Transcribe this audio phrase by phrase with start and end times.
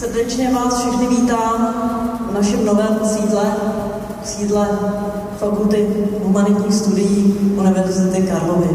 [0.00, 1.74] Srdečně vás všechny vítám
[2.30, 3.52] v našem novém sídle,
[4.24, 4.68] sídle
[5.38, 5.86] Fakulty
[6.22, 8.68] humanitních studií Univerzity Karlovy.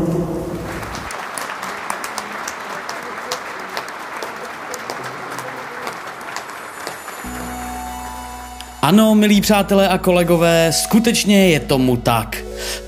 [8.82, 12.38] Ano, milí přátelé a kolegové, skutečně je tomu tak.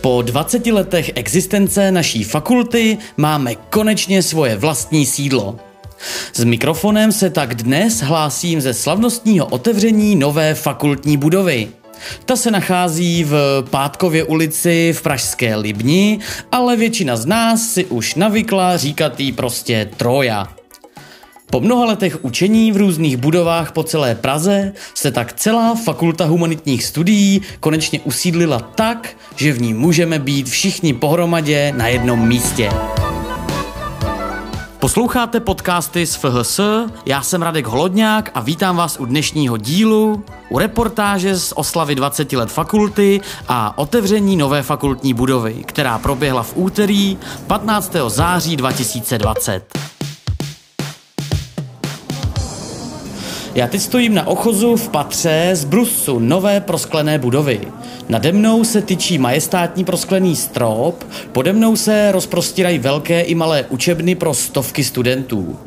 [0.02, 5.67] Po 20 letech existence naší fakulty máme konečně svoje vlastní sídlo.
[6.34, 11.68] S mikrofonem se tak dnes hlásím ze slavnostního otevření nové fakultní budovy.
[12.26, 16.20] Ta se nachází v Pátkově ulici v Pražské Libni,
[16.52, 20.48] ale většina z nás si už navykla říkat jí prostě Troja.
[21.52, 26.86] Po mnoha letech učení v různých budovách po celé Praze se tak celá Fakulta humanitních
[26.86, 32.70] studií konečně usídlila tak, že v ní můžeme být všichni pohromadě na jednom místě.
[34.80, 36.60] Posloucháte podcasty z FHS,
[37.06, 42.34] já jsem Radek Holodňák a vítám vás u dnešního dílu, u reportáže z oslavy 20
[42.34, 47.96] let fakulty a otevření nové fakultní budovy, která proběhla v úterý 15.
[48.08, 49.78] září 2020.
[53.56, 57.62] Já teď stojím na ochozu v patře z brusu nové prosklené budovy.
[58.10, 64.16] Nade mnou se tyčí majestátní prosklený strop, pode mnou se rozprostírají velké i malé učebny
[64.16, 65.60] pro stovky studentů.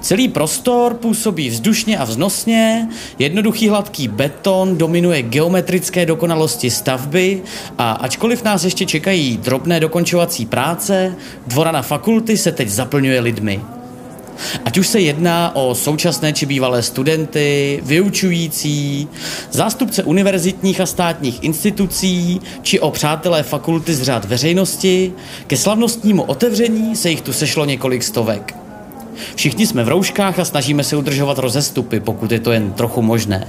[0.00, 2.88] Celý prostor působí vzdušně a vznosně,
[3.18, 7.42] jednoduchý hladký beton dominuje geometrické dokonalosti stavby
[7.78, 11.14] a ačkoliv nás ještě čekají drobné dokončovací práce,
[11.46, 13.60] dvora na fakulty se teď zaplňuje lidmi.
[14.64, 19.08] Ať už se jedná o současné či bývalé studenty, vyučující,
[19.50, 25.12] zástupce univerzitních a státních institucí, či o přátelé fakulty z řád veřejnosti,
[25.46, 28.54] ke slavnostnímu otevření se jich tu sešlo několik stovek.
[29.34, 33.48] Všichni jsme v rouškách a snažíme se udržovat rozestupy, pokud je to jen trochu možné.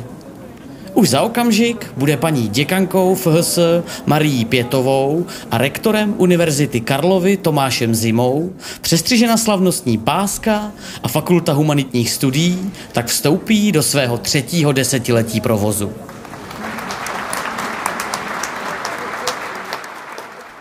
[0.94, 3.60] Už za okamžik bude paní děkankou FHS
[4.06, 10.72] Marií Pětovou a rektorem Univerzity Karlovy Tomášem Zimou přestřižena slavnostní páska
[11.04, 15.92] a Fakulta humanitních studií tak vstoupí do svého třetího desetiletí provozu.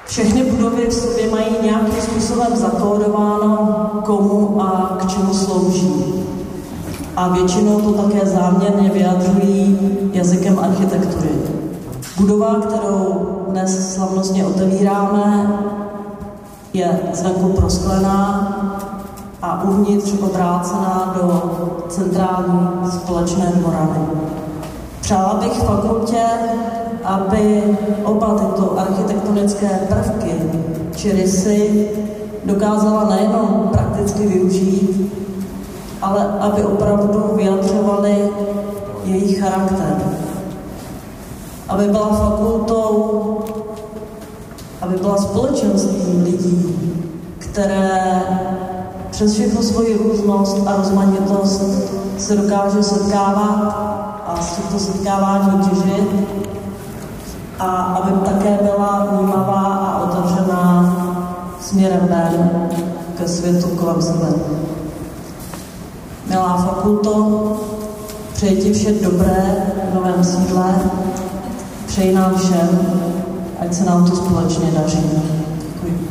[0.07, 4.88] Všechny budovy v sobě mají nějakým způsobem zakódováno, komu a
[7.19, 9.79] a většinou to také záměrně vyjadřují
[10.13, 11.29] jazykem architektury.
[12.17, 15.53] Budova, kterou dnes slavnostně otevíráme,
[16.73, 18.49] je zvenku prosklená
[19.43, 21.43] a uvnitř obrácená do
[21.89, 24.01] centrální společné dvorany.
[25.01, 26.25] Přála bych fakultě,
[27.05, 27.63] aby
[28.05, 30.35] oba tyto architektonické prvky
[30.97, 31.89] či rysy
[32.45, 35.13] dokázala nejenom prakticky využít,
[36.03, 38.31] ale aby opravdu vyjadřovali
[39.05, 39.97] jejich charakter.
[41.69, 43.39] Aby byla fakultou,
[44.81, 46.75] aby byla společenstvím lidí,
[47.39, 48.23] které
[49.11, 51.63] přes všechno svoji různost a rozmanitost
[52.19, 53.89] se dokáže setkávat
[54.27, 56.29] a z těchto setkávání těžit
[57.59, 60.97] a aby také byla vnímavá a otevřená
[61.61, 62.69] směrem ven
[63.19, 64.27] ke světu kolem sebe.
[66.39, 67.53] Milá fakulto,
[68.33, 69.43] přeji ti vše dobré
[69.91, 70.75] v novém sídle,
[71.87, 72.69] přeji nám všem,
[73.61, 75.11] ať se nám to společně daří.
[75.59, 76.09] Děkuji.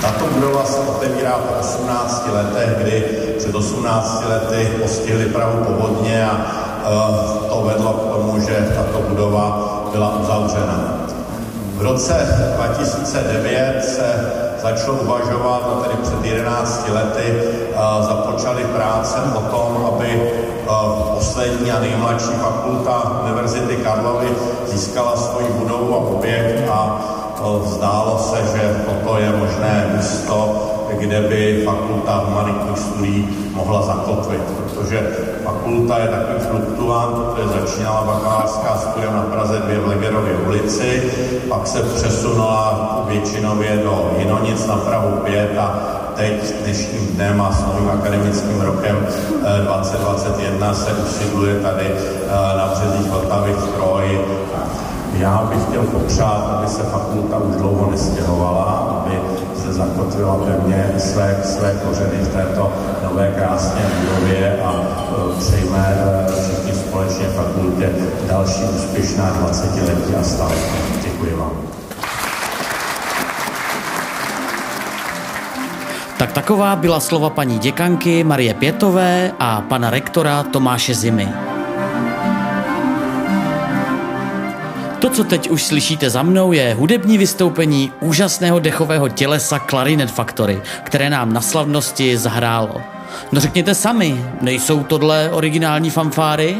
[0.00, 3.04] Tato budova se otevírá po 18 letech, kdy
[3.38, 9.88] před 18 lety postihly Prahu povodně a uh, to vedlo k tomu, že tato budova
[9.92, 11.06] byla uzavřena.
[11.76, 12.14] V roce
[12.56, 17.42] 2009 se začal uvažovat, tedy před 11 lety
[18.00, 20.32] započaly práce o tom, aby
[21.14, 24.28] poslední a nejmladší fakulta Univerzity Karlovy
[24.66, 27.08] získala svoji budovu a objekt a
[27.64, 30.68] zdálo se, že toto je možné místo,
[30.98, 35.00] kde by fakulta humanitních studií mohla zakotvit, protože
[35.72, 41.12] fakulta je takový fluktuant, protože začínala bakalářská studia na Praze 2 v Legerově ulici,
[41.48, 45.80] pak se přesunula většinově do Jinonic na Prahu 5 a
[46.16, 49.06] teď dnešním dnem a s novým akademickým rokem
[49.62, 54.24] 2021 eh, se usidluje tady eh, na březích Vltavy v Troji.
[55.14, 59.20] Já bych chtěl popřát, aby se fakulta už dlouho nestěhovala, aby
[59.72, 62.72] zakotvila pevně své, své kořeny v této
[63.02, 65.96] nové krásné budově a e, přejme
[66.28, 67.90] e, všichni společně fakultě
[68.28, 70.78] další úspěšná 20 letí a staletí.
[71.02, 71.52] Děkuji vám.
[76.18, 81.51] Tak taková byla slova paní děkanky Marie Pětové a pana rektora Tomáše Zimy.
[85.02, 90.62] To, co teď už slyšíte za mnou, je hudební vystoupení úžasného dechového tělesa Clarinet Factory,
[90.82, 92.80] které nám na slavnosti zahrálo.
[93.32, 96.56] No řekněte sami, nejsou tohle originální fanfáry?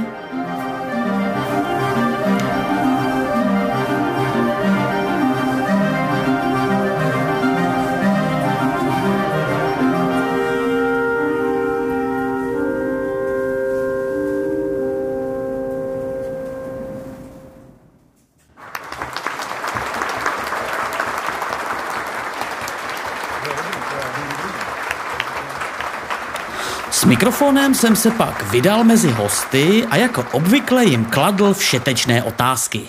[27.12, 32.80] Mikrofonem jsem se pak vydal mezi hosty a jako obvykle jim kladl všetečné otázky.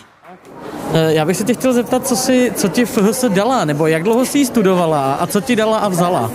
[0.94, 4.04] Eh, Já bych se tě chtěl zeptat, co, si, co ti FHS dala, nebo jak
[4.04, 6.32] dlouho jsi ji studovala a co ti dala a vzala?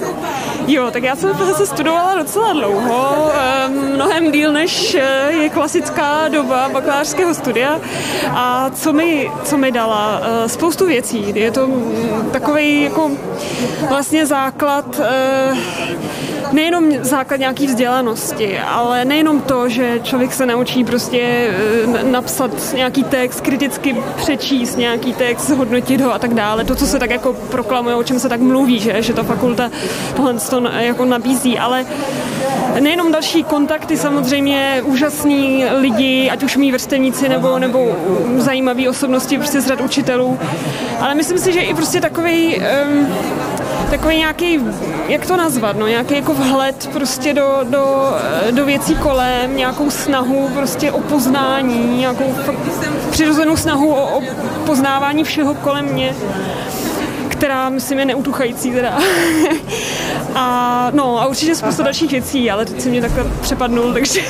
[0.67, 6.29] Jo, tak já jsem se studovala docela dlouho, eh, mnohem díl než eh, je klasická
[6.29, 7.81] doba bakalářského studia.
[8.31, 10.20] A co mi, co mi dala?
[10.46, 11.32] Spoustu věcí.
[11.35, 11.69] Je to
[12.32, 13.11] takový jako
[13.88, 15.00] vlastně základ
[16.53, 21.50] nejenom základ nějaký vzdělanosti, ale nejenom to, že člověk se naučí prostě
[22.03, 26.65] napsat nějaký text, kriticky přečíst nějaký text, zhodnotit ho a tak dále.
[26.65, 29.71] To, co se tak jako proklamuje, o čem se tak mluví, že, že ta fakulta
[30.17, 31.87] tohle to jako nabízí, ale
[32.81, 37.97] nejenom další kontakty, samozřejmě úžasní lidi, ať už mý vrstevníci nebo, nebo
[38.37, 40.39] zajímavé osobnosti prostě z řad učitelů,
[41.00, 43.06] ale myslím si, že i prostě takový um,
[43.90, 44.61] takový nějaký,
[45.08, 48.12] jak to nazvat, no, nějaký jako vhled prostě do, do,
[48.50, 52.35] do věcí kolem, nějakou snahu prostě o poznání, nějakou
[53.11, 54.23] přirozenou snahu o, o
[54.67, 56.14] poznávání všeho kolem mě
[57.38, 58.99] která, myslím, je neutuchající teda.
[60.35, 64.20] a no, a určitě spousta dalších věcí, ale teď si mě takhle přepadnul, takže...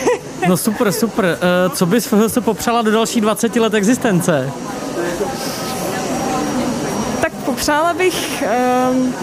[0.48, 1.38] no super, super.
[1.72, 4.52] Co bys se popřala do další 20 let existence?
[7.58, 8.44] Tak popřála bych,
[8.90, 9.14] um,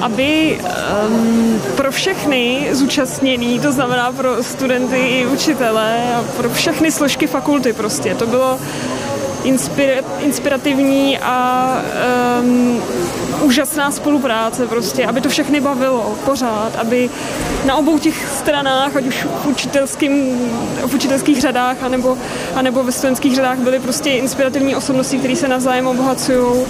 [0.00, 0.60] aby
[1.08, 7.72] um, pro všechny zúčastněný, to znamená pro studenty i učitele a pro všechny složky fakulty
[7.72, 8.58] prostě, to bylo
[9.48, 11.76] inspir, inspirativní a
[12.42, 12.82] um,
[13.42, 17.10] úžasná spolupráce prostě, aby to všechny bavilo pořád, aby
[17.64, 20.38] na obou těch stranách, ať už v, učitelským,
[20.86, 22.18] v učitelských řadách, anebo,
[22.54, 26.66] anebo ve studentských řadách byly prostě inspirativní osobnosti, které se navzájem obohacují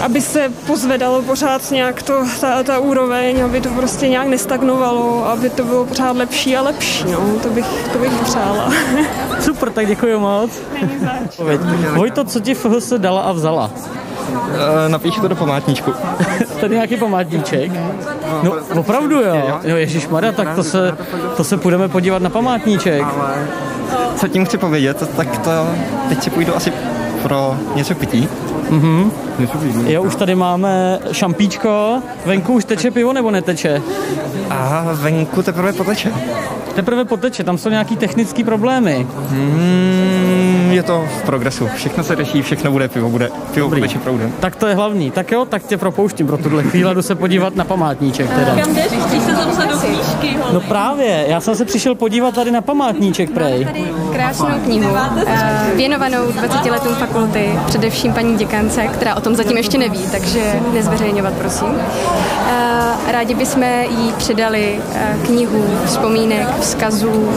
[0.00, 5.50] aby se pozvedalo pořád nějak to, ta, ta úroveň, aby to prostě nějak nestagnovalo, aby
[5.50, 8.72] to bylo pořád lepší a lepší, no, to bych, to bych přála.
[9.44, 10.50] Super, tak děkuji moc.
[11.94, 13.70] Vojto, co ti FHS dala a vzala?
[14.34, 15.92] Uh, napíš to do památníčku.
[16.60, 17.72] Tady nějaký památníček?
[18.42, 19.60] No, opravdu jo.
[19.62, 20.96] Jo, Ježíš Maria, tak to se,
[21.36, 23.02] to se půjdeme podívat na památníček.
[23.02, 23.48] Ale
[24.16, 25.50] co tím chci povědět, tak to
[26.08, 26.72] teď si půjdu asi
[27.22, 28.28] pro něco pití.
[28.70, 29.10] Mhm.
[29.86, 32.02] Jo, už tady máme šampíčko.
[32.26, 33.82] Venku už teče pivo nebo neteče?
[34.50, 36.12] A venku teprve poteče.
[36.74, 39.06] Teprve poteče, tam jsou nějaký technické problémy.
[39.28, 40.03] Hmm,
[40.74, 41.68] je to v progresu.
[41.74, 43.80] Všechno se řeší, všechno bude pivo, bude pivo Dobrý.
[43.80, 44.32] poteče proudem.
[44.40, 45.10] Tak to je hlavní.
[45.10, 48.54] Tak jo, tak tě propouštím pro tuhle chvíli, jdu se podívat na památníček teda.
[48.62, 48.84] Kam jdeš?
[48.84, 50.36] Chceš se zapsat do knížky?
[50.52, 53.64] No právě, já jsem se přišel podívat tady na památníček, prej.
[53.64, 55.22] Tady krásnou knihu, uh,
[55.76, 61.32] věnovanou 20 letům fakulty, především paní děkance, která o tom zatím ještě neví, takže nezveřejňovat,
[61.32, 61.68] prosím.
[61.68, 67.30] Uh, rádi bychom jí předali uh, knihu vzpomínek, vzkazů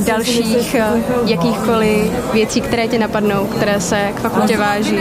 [0.00, 4.98] dalších uh, jakýchkoliv věcí, které tě napadnou, které se k fakultě váží.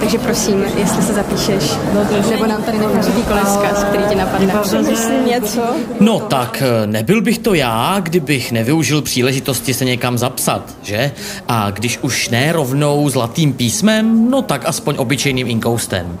[0.00, 1.72] Takže prosím, jestli se zapíšeš,
[2.30, 4.54] nebo nám tady necháš jakýkoliv vzkaz, který tě napadne.
[5.26, 5.60] Něco?
[6.00, 11.12] No tak nebyl bych to já, kdybych nevyužil příležitosti se někam zapsat, že?
[11.48, 16.18] A když už ne rovnou zlatým písmem, no tak aspoň obyčejným inkoustem.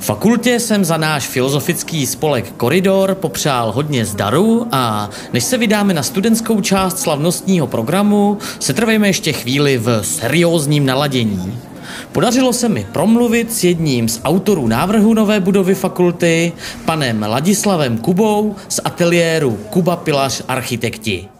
[0.00, 5.94] V fakultě jsem za náš filozofický spolek Koridor popřál hodně zdaru a než se vydáme
[5.94, 11.58] na studentskou část slavnostního programu, se trvejme ještě chvíli v seriózním naladění.
[12.12, 16.52] Podařilo se mi promluvit s jedním z autorů návrhu nové budovy fakulty,
[16.84, 21.31] panem Ladislavem Kubou z ateliéru Kuba Pilař Architekti.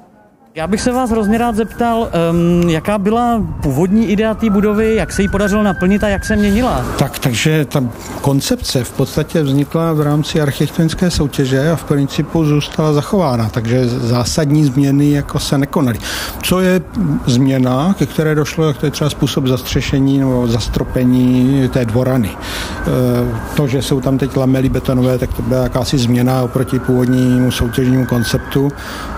[0.54, 5.12] Já bych se vás hrozně rád zeptal, um, jaká byla původní idea té budovy, jak
[5.12, 6.84] se jí podařilo naplnit a jak se měnila?
[6.98, 7.84] Tak, takže ta
[8.20, 14.64] koncepce v podstatě vznikla v rámci architektonické soutěže a v principu zůstala zachována, takže zásadní
[14.64, 15.98] změny jako se nekonaly.
[16.42, 16.80] Co je
[17.26, 22.30] změna, ke které došlo, jak to je třeba způsob zastřešení nebo zastropení té dvorany.
[22.30, 27.50] E, to, že jsou tam teď lamely betonové, tak to byla jakási změna oproti původnímu
[27.50, 28.72] soutěžnímu konceptu.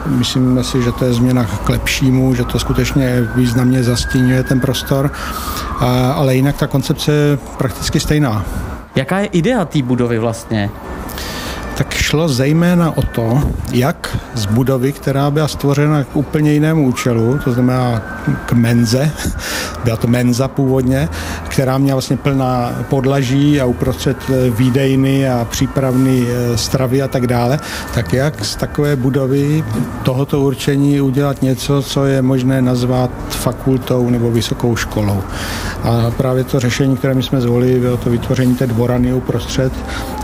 [0.07, 1.24] Myslím si, že to je změna
[1.65, 5.11] k lepšímu, že to skutečně významně zastínuje ten prostor,
[6.15, 8.45] ale jinak ta koncepce je prakticky stejná.
[8.95, 10.71] Jaká je idea té budovy vlastně?
[11.77, 17.39] Tak šlo zejména o to, jak z budovy, která byla stvořena k úplně jinému účelu,
[17.45, 18.03] to znamená
[18.47, 19.11] k menze,
[19.85, 21.09] byla to menza původně,
[21.49, 24.17] která měla vlastně plná podlaží a uprostřed
[24.51, 27.61] výdejny a přípravny eh, stravy a tak dále,
[27.95, 29.65] tak jak z takové budovy
[30.03, 35.23] tohoto určení udělat něco, co je možné nazvat fakultou nebo vysokou školou.
[35.83, 39.73] A právě to řešení, které my jsme zvolili, bylo to vytvoření té dvorany uprostřed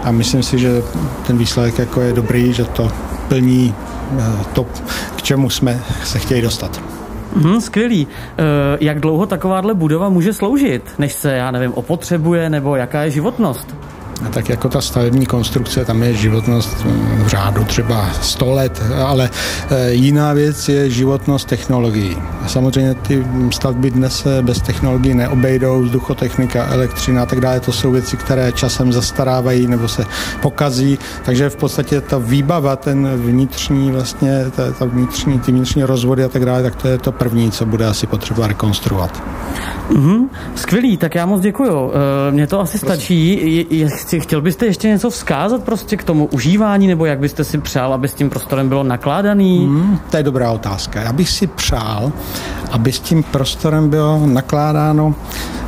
[0.04, 0.83] a myslím si, že
[1.26, 2.92] ten výsledek jako je dobrý, že to
[3.28, 3.75] plní
[4.19, 4.66] eh, to,
[5.16, 6.80] k čemu jsme se chtěli dostat.
[7.37, 8.07] Hmm, skvělý.
[8.07, 8.45] E,
[8.80, 13.76] jak dlouho takováhle budova může sloužit, než se, já nevím, opotřebuje, nebo jaká je životnost?
[14.26, 16.85] A tak jako ta stavební konstrukce, tam je životnost
[17.19, 19.31] v řádu třeba 100 let, ale
[19.71, 22.17] e, jiná věc je životnost technologií.
[22.45, 27.73] A samozřejmě ty stavby dnes se bez technologií neobejdou, vzduchotechnika, elektřina a tak dále, to
[27.73, 30.07] jsou věci, které časem zastarávají nebo se
[30.43, 36.25] pokazí, takže v podstatě ta výbava, ten vnitřní vlastně, ta, ta vnitřní, ty vnitřní rozvody
[36.25, 39.23] a tak dále, tak to je to první, co bude asi potřeba rekonstruovat.
[39.91, 40.29] Mm-hmm.
[40.55, 41.93] Skvělý, tak já moc děkuju.
[42.29, 42.89] E, mně to asi Prosím.
[42.89, 43.57] stačí.
[43.57, 43.89] Je, je,
[44.21, 48.09] chtěl byste ještě něco vzkázat prostě k tomu užívání, nebo jak byste si přál, aby
[48.09, 49.67] s tím prostorem bylo nakládaný?
[49.67, 51.03] Mm, to je dobrá otázka.
[51.03, 52.12] Já bych si přál,
[52.71, 55.15] aby s tím prostorem bylo nakládáno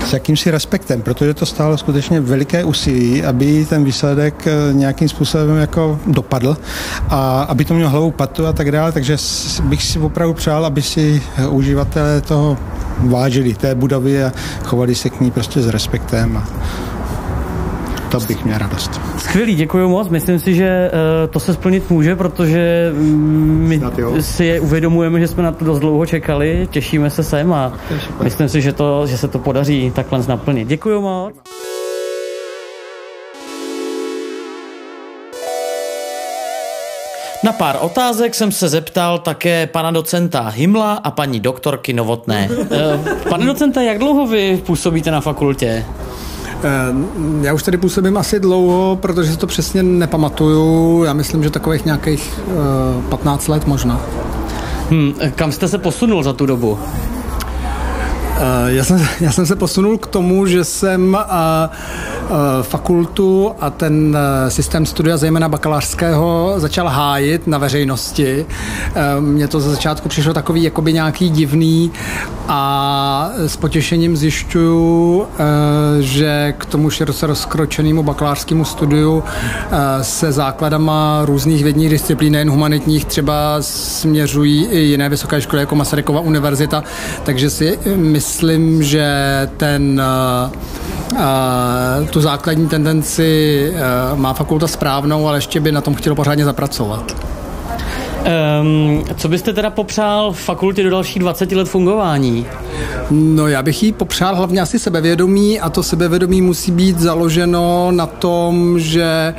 [0.06, 5.56] s jakýmsi respektem, protože to stálo skutečně veliké úsilí, aby ten výsledek eh, nějakým způsobem
[5.56, 6.56] jako dopadl
[7.08, 9.16] a aby to mělo hlavu patu a tak dále, takže
[9.62, 12.58] bych si opravdu přál, aby si uživatelé toho
[12.98, 14.32] vážili té budovy a
[14.64, 16.36] chovali se k ní prostě s respektem.
[16.36, 16.44] A
[18.12, 19.00] to bych měl radost.
[19.18, 20.08] Skvělý, děkuji moc.
[20.08, 23.80] Myslím si, že uh, to se splnit může, protože mm, my
[24.20, 27.72] si je uvědomujeme, že jsme na to dost dlouho čekali, těšíme se sem a
[28.22, 30.68] myslím si, že, to, že se to podaří takhle naplnit.
[30.68, 31.34] Děkuji moc.
[37.44, 42.48] Na pár otázek jsem se zeptal také pana docenta Himla a paní doktorky Novotné.
[42.70, 45.84] Eh, pane docenta, jak dlouho vy působíte na fakultě?
[46.64, 46.94] Eh,
[47.40, 51.04] já už tady působím asi dlouho, protože si to přesně nepamatuju.
[51.04, 52.40] Já myslím, že takových nějakých
[53.08, 54.00] 15 let možná.
[54.90, 56.78] Hmm, kam jste se posunul za tu dobu?
[58.42, 61.68] Eh, já jsem, já jsem se posunul k tomu, že jsem eh, eh,
[62.62, 64.16] fakultu a ten
[64.48, 68.46] systém studia, zejména bakalářského, začal hájit na veřejnosti.
[69.20, 71.92] Mně to za začátku přišlo takový jakoby nějaký divný
[72.48, 75.26] a s potěšením zjišťuju,
[76.00, 79.24] že k tomu široce rozkročenému bakalářskému studiu
[80.02, 86.20] se základama různých vědních disciplín, nejen humanitních, třeba směřují i jiné vysoké školy, jako Masarykova
[86.20, 86.84] univerzita,
[87.22, 89.06] takže si myslím, že
[89.56, 90.02] ten
[92.12, 93.72] tu základní tendenci
[94.12, 97.16] uh, má fakulta správnou, ale ještě by na tom chtěl pořádně zapracovat.
[98.22, 102.46] Um, co byste teda popřál fakultě do dalších 20 let fungování?
[103.10, 108.06] No já bych jí popřál hlavně asi sebevědomí a to sebevědomí musí být založeno na
[108.06, 109.34] tom, že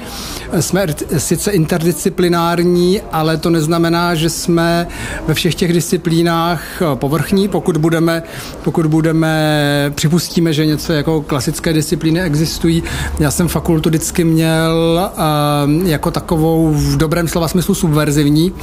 [0.60, 0.88] jsme
[1.18, 4.88] sice interdisciplinární, ale to neznamená, že jsme
[5.28, 6.62] ve všech těch disciplínách
[6.96, 8.24] povrchní, pokud budeme,
[8.64, 12.84] pokud budeme připustíme, že něco jako klasické disciplíny existují.
[13.20, 18.54] Já jsem fakultu vždycky měl uh, jako takovou v dobrém slova smyslu subverzivní,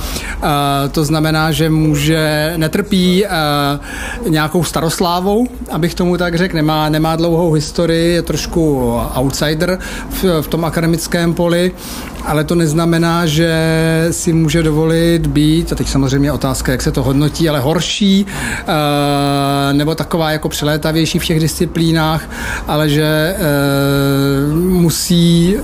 [0.92, 7.52] to znamená, že může, netrpí uh, nějakou staroslávou, abych tomu tak řekl, nemá, nemá dlouhou
[7.52, 9.78] historii, je trošku outsider
[10.10, 11.72] v, v tom akademickém poli,
[12.24, 13.54] ale to neznamená, že
[14.10, 18.68] si může dovolit být, a teď samozřejmě otázka, jak se to hodnotí, ale horší, uh,
[19.72, 22.30] nebo taková jako přelétavější v těch disciplínách,
[22.66, 23.36] ale že
[24.54, 25.56] musí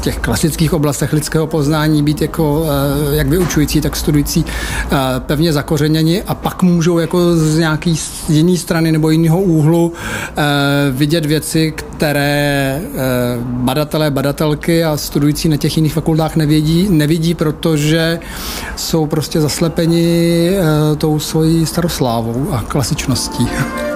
[0.00, 2.66] těch klasických oblastech lidského poznání být jako
[3.10, 4.44] jak vyučující, tak studující
[5.18, 9.92] pevně zakořeněni a pak můžou jako z nějaký jiné strany nebo jiného úhlu
[10.90, 12.80] vidět věci, které
[13.40, 18.20] badatelé, badatelky a studující na těch jiných fakultách nevědí, nevidí, protože
[18.76, 20.50] jsou prostě zaslepeni
[20.98, 23.48] tou svojí staroslávou a klasičností.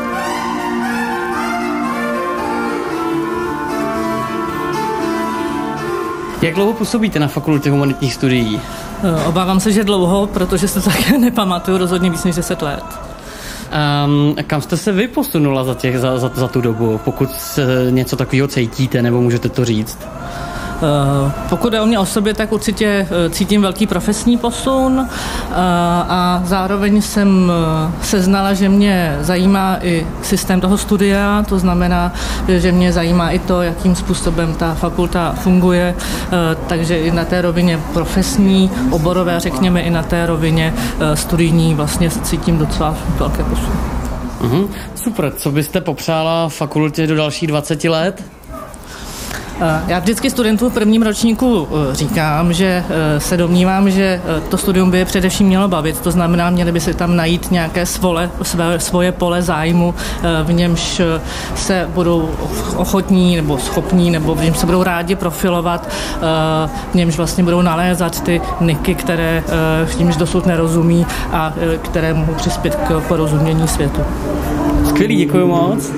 [6.43, 8.61] Jak dlouho působíte na fakultě humanitních studií?
[9.03, 12.85] Eh, obávám se, že dlouho, protože se také nepamatuju rozhodně víc než 10 let.
[14.05, 17.31] Um, kam jste se vy posunula za, těch, za, za, za tu dobu, pokud
[17.91, 19.99] něco takového cítíte, nebo můžete to říct?
[20.83, 25.55] Eh, pokud je o mě o sobě, tak určitě eh, cítím velký profesní posun eh,
[26.09, 27.53] a zároveň jsem
[28.03, 32.13] seznala, že mě zajímá i systém toho studia, to znamená,
[32.49, 35.95] že mě zajímá i to, jakým způsobem ta fakulta funguje,
[36.67, 40.75] takže i na té rovině profesní, oborové, řekněme, i na té rovině
[41.15, 43.73] studijní vlastně cítím docela velké posun.
[44.41, 45.33] Mhm, super.
[45.37, 48.23] Co byste popřála fakultě do dalších 20 let?
[49.61, 54.57] Eh, já vždycky studentům v prvním ročníku eh, říkám, že eh, se domnívám, že to
[54.57, 56.01] studium by je především mělo bavit.
[56.01, 59.95] To znamená, měli by si tam najít nějaké svole, své, svoje pole zájmu,
[60.45, 61.01] v němž
[61.55, 62.31] se budou
[62.77, 65.89] ochotní nebo schopní, nebo v němž se budou rádi profilovat,
[66.91, 69.45] v němž vlastně budou nalézat ty niky, které
[69.85, 74.01] v němž dosud nerozumí a které mohou přispět k porozumění světu.
[74.85, 75.93] Skvělý, děkuji moc.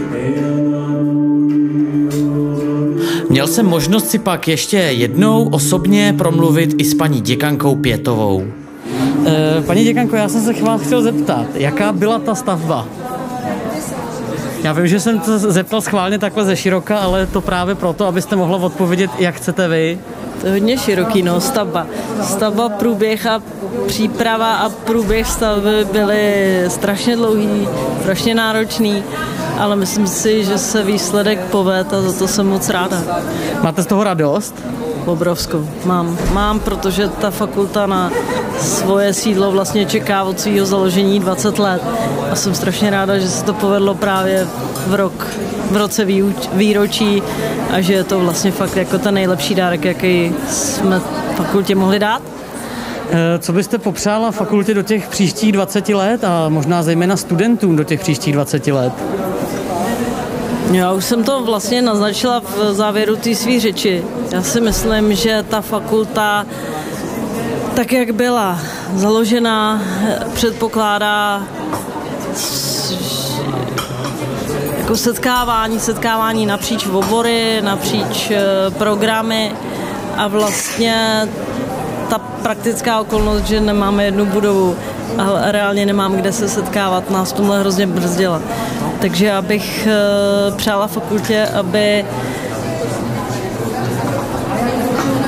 [3.28, 8.45] Měl jsem možnost si pak ještě jednou osobně promluvit i s paní děkankou Pětovou.
[9.26, 12.88] E, paní děkanko, já jsem se vás chtěl zeptat, jaká byla ta stavba?
[14.64, 18.37] Já vím, že jsem to zeptal schválně takhle ze široka, ale to právě proto, abyste
[18.37, 19.99] mohla odpovědět, jak chcete vy.
[20.40, 21.87] To je hodně široký, no, stavba.
[22.23, 23.42] Stavba, průběh a
[23.87, 27.68] příprava a průběh stavby byly strašně dlouhý,
[28.00, 29.04] strašně náročný
[29.59, 33.02] ale myslím si, že se výsledek poved a za to jsem moc ráda.
[33.62, 34.54] Máte z toho radost?
[35.07, 35.69] Obrovskou.
[35.85, 38.13] Mám, mám, protože ta fakulta na
[38.61, 41.83] svoje sídlo vlastně čeká od svého založení 20 let
[42.31, 44.47] a jsem strašně ráda, že se to povedlo právě
[44.87, 45.27] v rok,
[45.71, 46.07] v roce
[46.53, 47.23] výročí
[47.71, 51.01] a že je to vlastně fakt jako ten nejlepší dárek, jaký jsme
[51.37, 52.23] fakultě mohli dát.
[53.11, 57.85] Eh, co byste popřála fakultě do těch příštích 20 let a možná zejména studentům do
[57.85, 58.93] těch příštích 20 let?
[60.73, 64.04] Já už jsem to vlastně naznačila v závěru té své řeči.
[64.30, 66.47] Já si myslím, že ta fakulta,
[67.75, 68.59] tak jak byla
[68.94, 69.83] založená,
[70.35, 71.42] předpokládá
[74.79, 79.53] jako setkávání, setkávání napříč obory, napříč eh, programy
[80.16, 81.29] a vlastně
[82.09, 84.77] ta praktická okolnost, že nemáme jednu budovu
[85.18, 88.40] a reálně nemám kde se setkávat, nás tomhle hrozně brzdila.
[89.05, 92.05] Takže já bych eh, přála fakultě, aby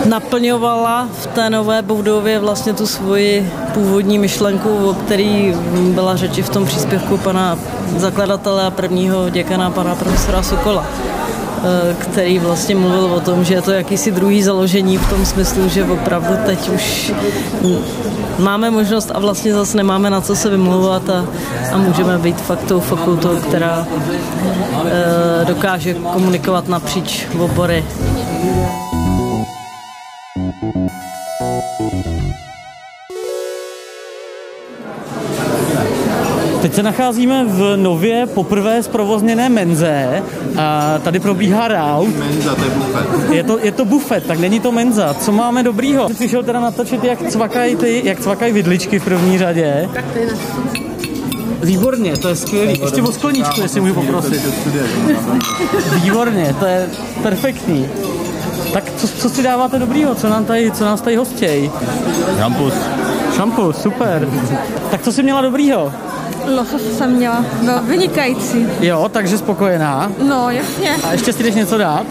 [0.05, 5.55] naplňovala v té nové budově vlastně tu svoji původní myšlenku, o který
[5.95, 7.59] byla řeči v tom příspěvku pana
[7.97, 10.87] zakladatele a prvního děkana, pana profesora Sokola
[11.99, 15.85] který vlastně mluvil o tom, že je to jakýsi druhý založení v tom smyslu, že
[15.85, 17.13] opravdu teď už
[18.39, 21.27] máme možnost a vlastně zase nemáme na co se vymlouvat a,
[21.73, 23.87] a můžeme být fakt tou fakultou, která
[24.87, 27.85] e, dokáže komunikovat napříč obory.
[36.77, 40.23] Se nacházíme v nově poprvé zprovozněné menze
[40.57, 42.17] a tady probíhá raut.
[42.17, 43.31] Menza, to je bufet.
[43.31, 45.15] Je to, je to bufet, tak není to menza.
[45.15, 46.09] Co máme dobrýho?
[46.09, 49.89] Přišel teda natočit, jak cvakají ty, jak cvakají vidličky v první řadě.
[49.95, 50.29] Tak to je
[51.63, 52.81] Výborně, to je skvělý.
[52.83, 54.43] Ještě o skleničku, jestli můžu poprosit.
[56.03, 56.89] Výborně, to je
[57.23, 57.89] perfektní.
[58.73, 60.15] Tak co, co si dáváte dobrýho?
[60.15, 61.71] Co, nám tady, co nás tady hostějí?
[62.39, 62.75] Šampus.
[63.37, 64.29] Šampus, super.
[64.91, 65.93] Tak co jsi měla dobrýho?
[66.47, 68.67] Losos jsem měla, byl vynikající.
[68.81, 70.13] Jo, takže spokojená.
[70.29, 70.91] No, jasně.
[71.05, 72.07] A ještě si jdeš něco dát?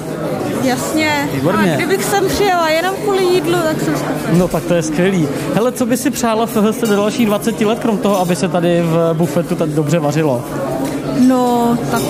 [0.64, 1.30] Jasně.
[1.34, 1.74] Výborně.
[1.74, 4.38] A kdybych sem přijela jenom kvůli jídlu, tak jsem spokojená.
[4.38, 5.28] No tak to je skvělý.
[5.54, 8.48] Hele, co by si přála v FHS do dalších 20 let, krom toho, aby se
[8.48, 10.44] tady v bufetu tak dobře vařilo?
[11.28, 12.02] No, tak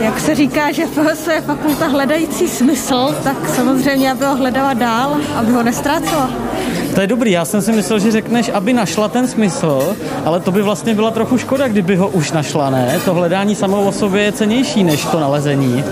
[0.00, 5.16] jak se říká, že FHS je fakulta hledající smysl, tak samozřejmě, aby ho hledala dál,
[5.36, 6.30] aby ho nestrácela.
[6.96, 10.52] To je dobrý, já jsem si myslel, že řekneš, aby našla ten smysl, ale to
[10.52, 13.00] by vlastně byla trochu škoda, kdyby ho už našla, ne?
[13.04, 15.84] To hledání samo o sobě je cenější než to nalezení.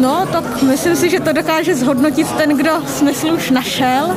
[0.00, 4.16] No, tak myslím si, že to dokáže zhodnotit ten, kdo smysl už našel.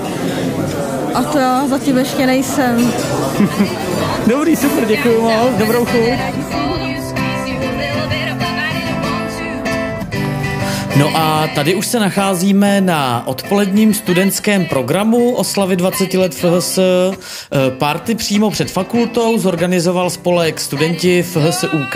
[1.13, 2.93] A to já zatím ještě nejsem.
[4.27, 6.62] Dobrý, super, děkuji moc, dobrou chuť.
[10.97, 16.77] No a tady už se nacházíme na odpoledním studentském programu oslavy 20 let FHS.
[16.77, 17.11] Eh,
[17.77, 21.95] Party přímo před fakultou zorganizoval spolek studenti FHS UK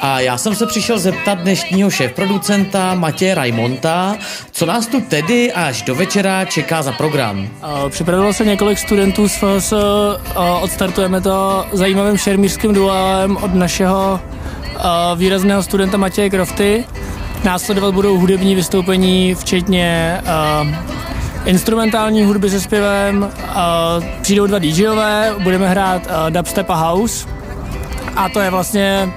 [0.00, 4.16] a já jsem se přišel zeptat dnešního šéf-producenta Matěje Raimonta,
[4.50, 7.48] co nás tu tedy až do večera čeká za program.
[7.88, 9.72] Připravilo se několik studentů z FHS,
[10.60, 14.20] odstartujeme to zajímavým šermířským duelem od našeho
[15.16, 16.84] výrazného studenta Matěje Krofty.
[17.44, 20.20] Následovat budou hudební vystoupení, včetně
[20.62, 20.68] uh,
[21.44, 27.28] instrumentální hudby se zpěvem, uh, přijdou dva DJové, budeme hrát uh, dubstep a house
[28.16, 29.12] a to je vlastně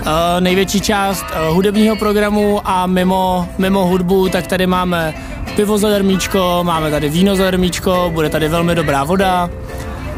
[0.00, 0.06] uh,
[0.40, 5.14] největší část uh, hudebního programu a mimo, mimo hudbu, tak tady máme
[5.56, 9.50] pivo za darmíčko, máme tady víno za darmíčko, bude tady velmi dobrá voda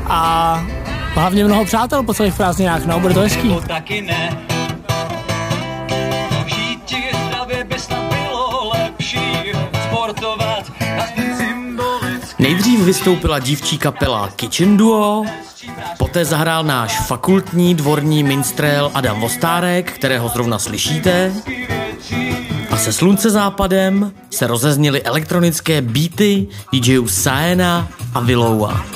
[0.06, 0.62] a
[1.14, 3.56] hlavně mnoho přátel po celých prázdninách, no, bude to hezký.
[3.68, 4.38] Taky ne.
[12.42, 15.24] Nejdřív vystoupila dívčí kapela Kitchen Duo,
[15.98, 21.32] poté zahrál náš fakultní dvorní minstrel Adam Vostárek, kterého zrovna slyšíte.
[22.70, 28.86] A se slunce západem se rozezněly elektronické beaty DJů Saena a Willowa.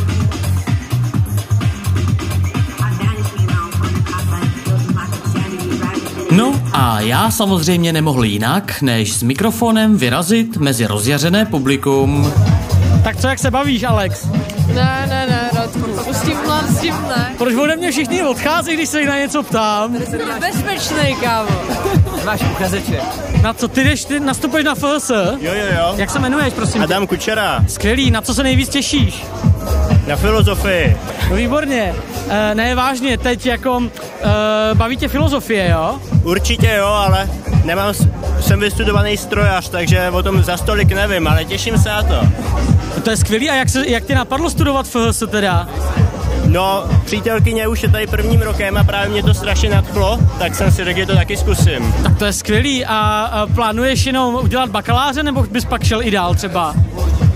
[6.30, 12.32] No a já samozřejmě nemohl jinak, než s mikrofonem vyrazit mezi rozjařené publikum.
[13.06, 14.26] Tak co, jak se bavíš, Alex?
[14.74, 16.36] Ne, ne, ne, Radku, s tím,
[16.68, 17.32] s tím ne.
[17.38, 19.96] Proč ode mě všichni odchází, když se jich na něco ptám?
[20.10, 21.48] Jsem bezpečný, kámo.
[22.24, 23.00] Máš uchazeče.
[23.42, 25.10] Na co ty jdeš, ty nastupuješ na FS?
[25.10, 25.94] Jo, jo, jo.
[25.96, 26.82] Jak se jmenuješ, prosím?
[26.82, 27.64] Adam Kučera.
[27.68, 29.24] Skvělý, na co se nejvíc těšíš?
[30.06, 30.96] Na filozofii.
[31.30, 31.94] No výborně.
[32.28, 33.82] E, ne, vážně, teď jako
[34.22, 36.00] e, baví tě filozofie, jo?
[36.22, 37.30] Určitě jo, ale
[37.64, 37.94] nemám,
[38.40, 42.20] jsem vystudovaný strojař, takže o tom za stolik nevím, ale těším se na to.
[43.06, 45.68] To je skvělý, a jak, se, jak tě napadlo studovat FS teda?
[46.44, 50.72] No, přítelkyně už je tady prvním rokem a právě mě to strašně nadchlo, tak jsem
[50.72, 51.94] si řekl, že to taky zkusím.
[52.02, 52.84] Tak to je skvělý.
[52.84, 52.98] A,
[53.32, 56.74] a plánuješ jenom udělat bakaláře, nebo bys pak šel i dál třeba?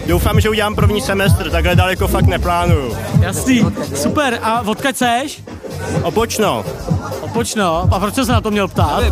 [0.07, 2.97] Doufám, že udělám první semestr, takhle daleko fakt neplánuju.
[3.21, 4.39] Jasný, super.
[4.43, 5.43] A odkud seš?
[6.03, 6.65] Opočno.
[7.21, 7.89] Opočno?
[7.93, 9.03] A proč jsi se na to měl ptát?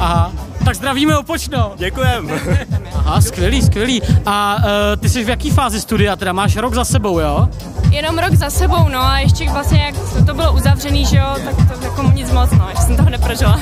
[0.00, 0.32] Aha.
[0.64, 1.72] Tak zdravíme Opočno.
[1.76, 2.30] Děkujem.
[2.94, 4.02] Aha, skvělý, skvělý.
[4.26, 4.64] A uh,
[5.00, 6.16] ty jsi v jaký fázi studia?
[6.16, 7.48] Teda máš rok za sebou, jo?
[7.90, 11.56] Jenom rok za sebou, no a ještě vlastně jak to bylo uzavřený, že jo, tak
[11.78, 13.60] to jako nic moc, no, ještě jsem toho neprožila.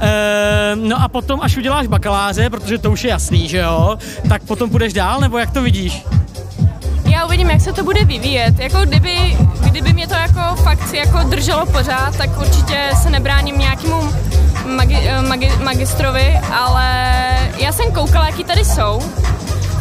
[0.00, 4.42] E, no a potom, až uděláš bakaláře, protože to už je jasný, že jo, tak
[4.42, 6.04] potom půjdeš dál, nebo jak to vidíš?
[7.04, 8.58] Já uvidím, jak se to bude vyvíjet.
[8.58, 9.36] Jako kdyby,
[9.70, 14.12] kdyby mě to jako fakt jako drželo pořád, tak určitě se nebráním nějakému
[14.66, 16.86] magi, eh, magi, magistrovi, ale
[17.58, 19.02] já jsem koukala, jaký tady jsou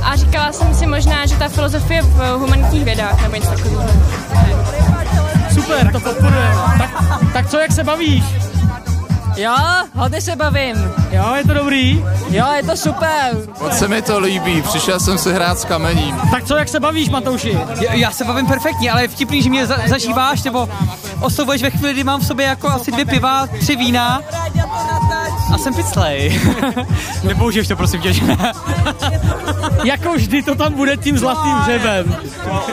[0.03, 3.83] a říkala jsem si možná, že ta filozofie v humanitních vědách nebo něco takového.
[5.53, 6.55] Super, to podporujeme.
[6.77, 6.89] Tak,
[7.33, 8.23] tak co, jak se bavíš?
[9.39, 9.55] Jo,
[9.95, 10.75] hodně se bavím.
[11.11, 12.05] Jo, je to dobrý?
[12.29, 13.37] Jo, je to super.
[13.61, 16.15] Moc se mi to líbí, přišel jsem si hrát s kamením.
[16.31, 17.59] Tak co, jak se bavíš, Matouši?
[17.81, 20.69] Já, já se bavím perfektně, ale je vtipný, že mě za, zažíváš, nebo
[21.21, 24.21] oslovuješ ve chvíli, kdy mám v sobě jako asi dvě piva, tři vína
[25.53, 26.41] a jsem piclej.
[27.23, 28.21] Nepoužiješ to prosím tě, že
[29.83, 32.15] jako vždy to tam bude tím zlatým hřebem.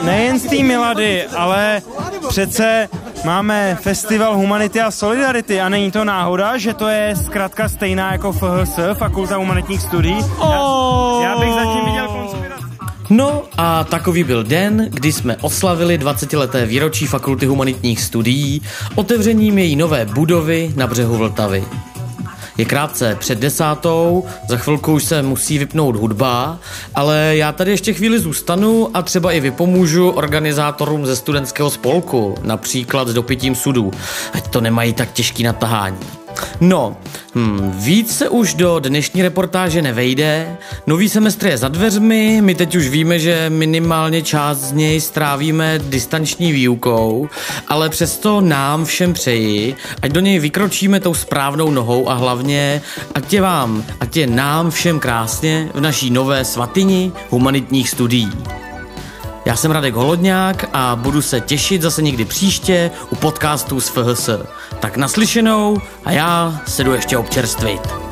[0.01, 1.81] Nejen z té Milady, ale
[2.29, 2.89] přece
[3.25, 8.31] máme Festival Humanity a Solidarity a není to náhoda, že to je zkrátka stejná jako
[8.31, 10.17] FHS, Fakulta humanitních studií.
[10.37, 11.23] Oh.
[11.23, 12.63] Já, já bych zatím viděl konspiraci.
[13.09, 18.61] No a takový byl den, kdy jsme oslavili 20-leté výročí Fakulty humanitních studií
[18.95, 21.63] otevřením její nové budovy na břehu Vltavy.
[22.57, 26.59] Je krátce před desátou, za chvilku už se musí vypnout hudba,
[26.95, 33.07] ale já tady ještě chvíli zůstanu a třeba i vypomůžu organizátorům ze studentského spolku, například
[33.07, 33.91] s dopitím sudů,
[34.33, 36.16] ať to nemají tak těžký natahání.
[36.61, 36.97] No,
[37.35, 40.57] hm, víc se už do dnešní reportáže nevejde.
[40.87, 45.79] Nový semestr je za dveřmi, my teď už víme, že minimálně část z něj strávíme
[45.83, 47.29] distanční výukou,
[47.67, 52.81] ale přesto nám všem přeji, ať do něj vykročíme tou správnou nohou a hlavně,
[53.15, 58.31] ať je vám, ať je nám všem krásně v naší nové svatyni humanitních studií.
[59.47, 64.29] Já jsem Radek Holodňák a budu se těšit zase někdy příště u podcastu z FHS.
[64.79, 68.06] Tak naslyšenou a já se jdu ještě občerstvit.